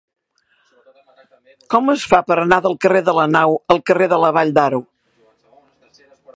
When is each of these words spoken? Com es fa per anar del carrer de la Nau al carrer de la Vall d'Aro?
Com 1.73 1.91
es 1.95 2.07
fa 2.13 2.21
per 2.31 2.39
anar 2.45 2.59
del 2.67 2.77
carrer 2.87 3.03
de 3.11 3.15
la 3.19 3.27
Nau 3.35 3.55
al 3.77 3.85
carrer 3.91 4.11
de 4.15 4.21
la 4.25 4.35
Vall 4.39 4.57
d'Aro? 4.59 4.81